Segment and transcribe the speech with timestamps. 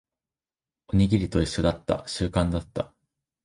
[0.87, 2.07] おにぎりと一緒だった。
[2.07, 2.91] 習慣だった。